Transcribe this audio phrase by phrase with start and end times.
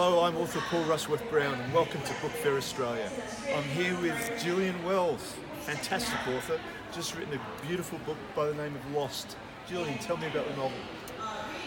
[0.00, 3.10] Hello, I'm author Paul Rushworth Brown and welcome to Book Fair Australia.
[3.52, 6.60] I'm here with Gillian Wells, fantastic author,
[6.94, 9.36] just written a beautiful book by the name of Lost.
[9.68, 10.78] Gillian, tell me about the novel.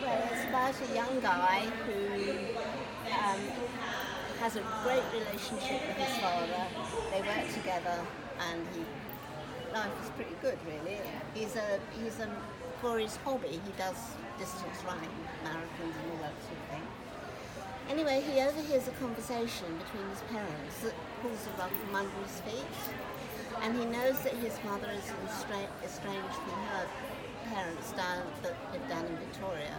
[0.00, 2.30] Well, it's about a young guy who
[3.12, 3.40] um,
[4.40, 6.64] has a great relationship with his father.
[7.12, 8.06] They work together,
[8.40, 10.98] and he life is pretty good, really.
[11.34, 12.34] He's a he's a
[12.80, 13.60] for his hobby.
[13.66, 13.96] He does
[14.38, 15.12] distance running,
[15.44, 17.03] marathons, and all that sort of thing.
[17.90, 22.40] Anyway, he overhears a conversation between his parents that pulls the rug from under his
[22.40, 22.80] feet,
[23.60, 25.04] and he knows that his mother is
[25.84, 26.86] estranged from her
[27.52, 29.76] parents down that live down in Victoria,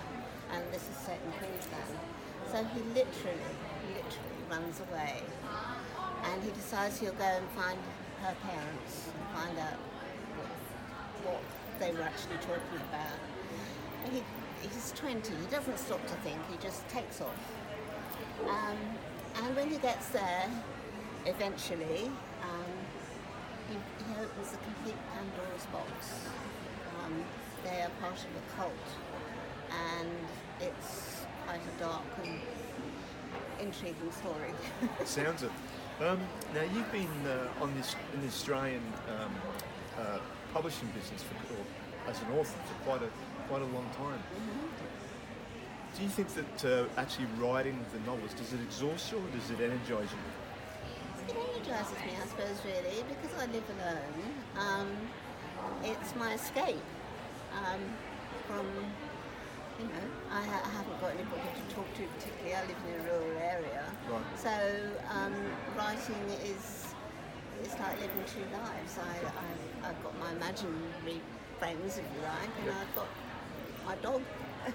[0.53, 1.97] and this is set in Queensland.
[2.51, 3.51] So he literally,
[3.89, 5.23] literally runs away,
[6.29, 7.79] and he decides he'll go and find
[8.21, 9.79] her parents and find out
[10.37, 11.41] what, what
[11.79, 13.17] they were actually talking about.
[14.13, 14.21] He,
[14.61, 17.64] he's 20, he doesn't stop to think, he just takes off.
[18.43, 18.77] Um,
[19.43, 20.49] and when he gets there,
[21.25, 22.11] eventually,
[22.43, 22.71] um,
[23.69, 26.27] he, he opens a complete Pandora's box.
[27.03, 27.23] Um,
[27.63, 28.71] they are part of a cult,
[29.71, 30.09] and
[30.61, 32.39] it's quite a dark and
[33.59, 34.53] intriguing story.
[35.05, 35.51] Sounds it.
[36.01, 36.19] Um,
[36.53, 39.35] now you've been uh, on this in the Australian um,
[39.97, 40.19] uh,
[40.53, 43.09] publishing business for, or as an author for quite a
[43.47, 44.21] quite a long time.
[45.95, 49.49] Do you think that uh, actually writing the novels does it exhaust you or does
[49.49, 50.25] it energise you?
[51.23, 54.27] It energises me, I suppose, really, because I live alone.
[54.59, 54.87] Um,
[55.83, 56.83] it's my escape
[57.55, 57.79] um,
[58.45, 58.67] from,
[59.79, 62.55] you know, I, ha- I haven't got anybody to talk to particularly.
[62.55, 63.85] I live in a rural area.
[64.11, 64.21] Right.
[64.35, 64.51] So
[65.15, 65.33] um,
[65.77, 66.91] writing is,
[67.63, 68.99] it's like living two lives.
[68.99, 71.21] I, I've got my imaginary
[71.57, 72.75] friends, if you like, and.
[72.83, 73.07] I've got
[73.87, 74.21] my dog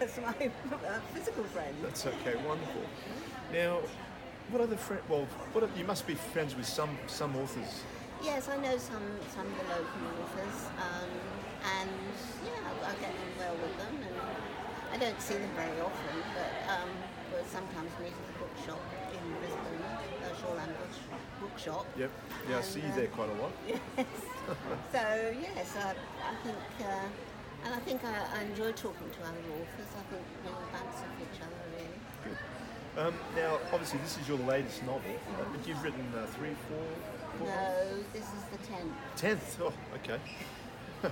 [0.00, 1.74] as my uh, physical friend.
[1.82, 2.82] That's okay, wonderful.
[3.52, 3.80] Now,
[4.50, 5.02] what other friend?
[5.08, 7.82] Well, what are, you must be friends with some some authors.
[8.22, 11.10] Yes, I know some some of the local authors, um,
[11.80, 11.90] and
[12.44, 14.16] yeah, I, get on well with them, and
[14.92, 16.90] I don't see them very often, but um,
[17.32, 18.82] we'll sometimes meet at the bookshop
[19.12, 19.86] in Brisbane,
[20.22, 20.74] the Shoreland
[21.40, 21.86] Bookshop.
[21.96, 22.10] Yep.
[22.50, 23.52] Yeah, I see you And, uh, there quite a lot.
[23.96, 24.06] Yes.
[24.92, 27.06] so yes, I, I think, uh,
[27.64, 29.90] and I think I, I enjoy talking to other authors.
[29.96, 31.88] I think we all bounce off each other, really.
[32.24, 32.38] Good.
[32.98, 37.46] Um, now, obviously, this is your latest novel, but you've written uh, three, four, four
[37.46, 38.92] No, this is the tenth.
[39.16, 39.58] tenth.
[39.62, 40.18] Oh, okay.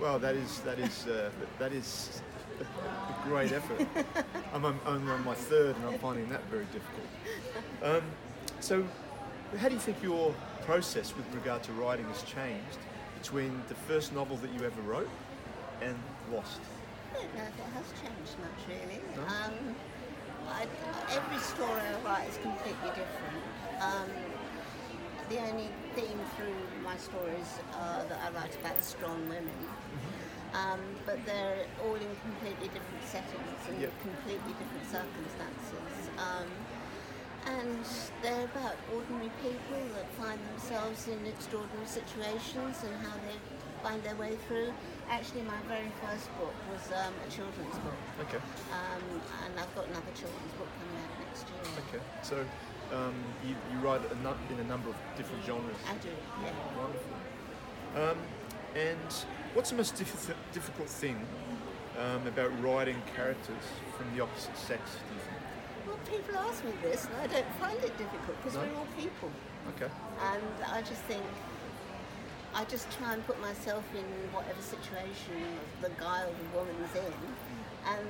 [0.00, 2.22] well, that is that is uh, that is
[2.58, 3.86] a, a great effort.
[4.54, 7.06] I'm on- only on my third, and I'm finding that very difficult.
[7.82, 8.02] Um,
[8.60, 8.84] so,
[9.58, 10.34] how do you think your
[10.64, 12.78] process with regard to writing has changed
[13.20, 15.08] between the first novel that you ever wrote
[15.82, 15.98] and
[16.32, 16.60] Lost?
[17.10, 19.00] I don't know if it has changed much really.
[19.16, 19.22] No?
[19.22, 19.76] Um,
[20.48, 20.66] I,
[21.14, 23.42] every story I write is completely different.
[23.80, 24.10] Um,
[25.28, 26.54] the only theme through
[26.84, 29.54] my stories are that I write about strong women.
[30.52, 33.92] Um, but they're all in completely different settings and Yep.
[34.02, 36.10] completely different circumstances.
[37.46, 37.84] And
[38.22, 43.36] they're about ordinary people that find themselves in extraordinary situations and how they
[43.82, 44.72] find their way through.
[45.08, 47.96] Actually, my very first book was um, a children's book,
[48.28, 48.38] Okay.
[48.72, 49.02] um,
[49.44, 51.82] and I've got another children's book coming out next year.
[51.88, 52.04] Okay.
[52.22, 52.44] So,
[52.94, 53.14] um,
[53.46, 55.76] you, you write a in a number of different genres.
[55.88, 56.10] I do,
[56.44, 56.52] yeah.
[56.76, 57.16] Wonderful.
[57.96, 58.18] Um,
[58.76, 59.12] and
[59.54, 61.26] what's the most diffi- difficult thing
[61.98, 63.64] um, about writing characters
[63.96, 65.19] from the opposite sex, do you
[66.06, 68.62] people ask me this, and I don't find it difficult because No?
[68.62, 69.30] we're all people.
[69.76, 69.90] Okay.
[70.32, 71.22] And I just think,
[72.54, 75.44] I just try and put myself in whatever situation
[75.82, 77.12] the guy or the woman's in
[77.86, 78.06] and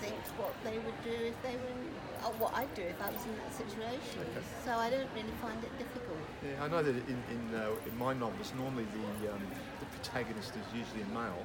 [0.00, 1.82] think what they would do if they were in,
[2.26, 4.20] or what I'd do if I was in that situation.
[4.20, 4.44] Okay.
[4.64, 6.18] So I don't really find it difficult.
[6.42, 9.40] Yeah, I know that in, in, uh, in my novels, normally the, um,
[9.80, 11.42] the protagonist is usually a male,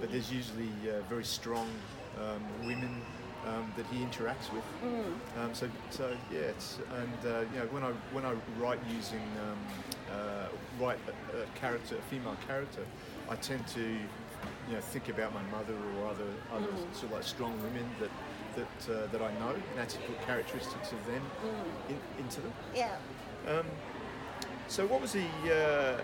[0.00, 1.68] but there's usually uh, very strong
[2.20, 3.00] um, women
[3.46, 4.64] um, that he interacts with.
[5.40, 9.22] Um, so, so yeah, it's, and uh, you know, when I when I write using
[9.42, 9.58] um,
[10.10, 10.46] uh,
[10.80, 12.82] write a, a character, a female character,
[13.28, 17.22] I tend to you know think about my mother or other other sort of like
[17.24, 18.10] strong women that
[18.56, 21.22] that uh, that I know, and actually put characteristics of them
[21.88, 22.52] in, into them.
[22.74, 22.96] Yeah.
[23.48, 23.66] Um,
[24.68, 26.00] so, what was the uh,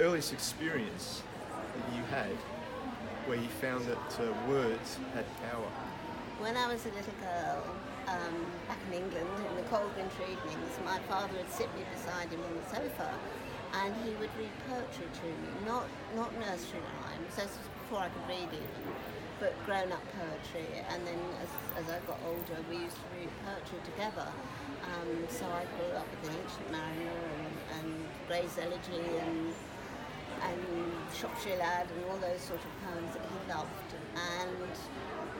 [0.00, 2.36] earliest experience that you had
[3.26, 5.66] where you found that uh, words had power?
[6.38, 7.64] When I was a little girl,
[8.06, 8.36] um,
[8.68, 12.44] back in England, in the cold winter evenings, my father would sit me beside him
[12.44, 13.08] on the sofa
[13.80, 18.08] and he would read poetry to me, not, not nursery rhymes, this was before I
[18.12, 18.92] could read even.
[19.40, 20.68] but grown up poetry.
[20.90, 24.28] And then as, as I got older, we used to read poetry together.
[24.92, 27.88] Um, so I grew up with The Ancient Mariner and, and
[28.28, 29.52] Gray's Elegy and,
[30.40, 30.62] and
[31.12, 33.90] Shropshire Lad and all those sort of poems that he loved.
[34.16, 34.72] And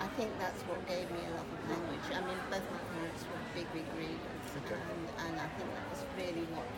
[0.01, 2.07] I think that's what gave me a love of language.
[2.13, 4.49] I mean, both my parents were big, big readers.
[4.65, 4.77] Okay.
[4.77, 6.69] And, and I think that was really what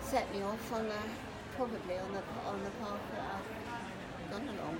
[0.00, 1.02] set me off on the,
[1.56, 4.78] probably on the, on the path that I've gone along.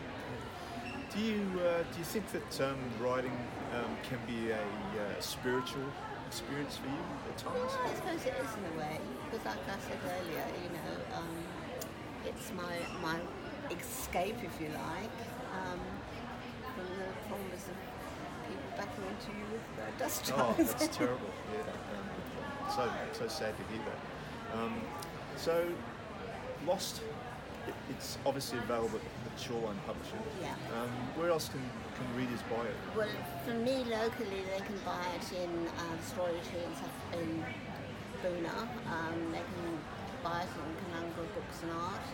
[1.15, 3.37] Do you uh, do you think that um, writing
[3.75, 5.83] um, can be a uh, spiritual
[6.29, 7.73] experience for you at times?
[7.83, 11.35] I suppose it is in a way, because like I said earlier, you know, um,
[12.25, 13.19] it's my my
[13.75, 15.19] escape, if you like,
[15.51, 15.81] um,
[16.81, 17.77] from the problems of
[18.49, 21.31] people backing into you with uh, dust Oh, that's terrible.
[21.53, 22.09] Yeah, um,
[22.75, 24.59] so so sad to hear that.
[24.59, 24.81] Um,
[25.37, 25.69] so,
[26.67, 27.00] Lost.
[27.69, 30.17] It, it's obviously available at Shoreline Publishing.
[30.41, 30.56] Yeah.
[30.81, 31.61] Um, where else can,
[31.97, 32.77] can readers buy it?
[32.97, 33.09] Well,
[33.44, 37.29] for me locally, they can buy it in uh, Story Tree in, Suf- in
[38.25, 38.65] Boonah.
[38.88, 39.76] Um, they can
[40.25, 42.05] buy it in Canungra Books and Art,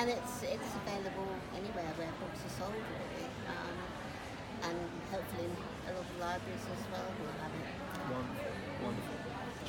[0.00, 3.28] and it's it's available anywhere where books are sold, really.
[3.48, 3.76] Um,
[4.68, 4.78] and
[5.10, 5.48] hopefully
[5.88, 7.66] a lot of libraries as well will have it.
[8.10, 8.52] Wonderful,
[8.82, 9.18] wonderful.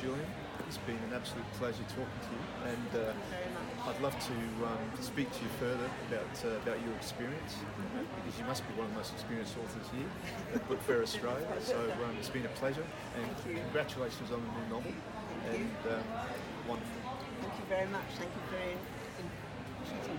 [0.00, 0.28] Gillian,
[0.68, 3.96] it's been an absolute pleasure talking to you, and uh, Thank you very much.
[3.96, 4.34] I'd love to
[4.68, 7.56] um, speak to you further about uh, about your experience,
[8.20, 10.10] because you must be one of the most experienced authors here
[10.52, 11.46] at Book Fair Australia.
[11.64, 12.84] So um, it's been a pleasure,
[13.16, 14.92] and congratulations on the new novel.
[15.48, 15.64] Thank you.
[15.64, 17.00] and uh, wonderful,
[17.40, 18.08] Thank you very much.
[18.20, 18.84] Thank you for in-
[19.24, 19.32] in-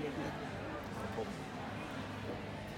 [0.01, 0.25] with me.
[0.25, 1.46] no problem.